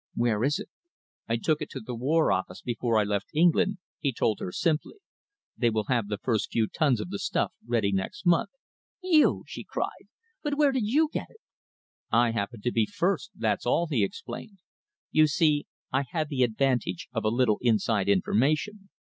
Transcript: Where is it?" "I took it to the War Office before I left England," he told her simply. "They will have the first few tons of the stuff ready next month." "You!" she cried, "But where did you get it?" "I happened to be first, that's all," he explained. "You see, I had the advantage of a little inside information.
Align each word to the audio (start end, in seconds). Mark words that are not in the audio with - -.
Where 0.15 0.43
is 0.43 0.57
it?" 0.57 0.67
"I 1.29 1.37
took 1.37 1.61
it 1.61 1.69
to 1.69 1.79
the 1.79 1.93
War 1.93 2.31
Office 2.31 2.63
before 2.63 2.97
I 2.97 3.03
left 3.03 3.27
England," 3.35 3.77
he 3.99 4.11
told 4.11 4.39
her 4.39 4.51
simply. 4.51 4.95
"They 5.55 5.69
will 5.69 5.83
have 5.89 6.07
the 6.07 6.17
first 6.17 6.51
few 6.51 6.65
tons 6.65 6.99
of 6.99 7.11
the 7.11 7.19
stuff 7.19 7.53
ready 7.67 7.91
next 7.91 8.25
month." 8.25 8.49
"You!" 9.03 9.43
she 9.45 9.63
cried, 9.63 10.07
"But 10.41 10.57
where 10.57 10.71
did 10.71 10.87
you 10.87 11.07
get 11.13 11.29
it?" 11.29 11.41
"I 12.09 12.31
happened 12.31 12.63
to 12.63 12.71
be 12.71 12.87
first, 12.87 13.29
that's 13.35 13.67
all," 13.67 13.85
he 13.91 14.03
explained. 14.03 14.57
"You 15.11 15.27
see, 15.27 15.67
I 15.91 16.05
had 16.09 16.29
the 16.29 16.41
advantage 16.41 17.07
of 17.13 17.23
a 17.23 17.29
little 17.29 17.59
inside 17.61 18.09
information. 18.09 18.89